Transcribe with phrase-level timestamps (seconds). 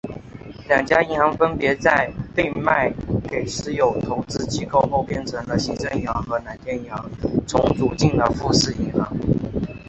[0.67, 2.91] 两家银行分别在被卖
[3.29, 7.07] 给私有投资机构后变成了新生银行和蓝天银行
[7.47, 9.15] 重组进了富士银行。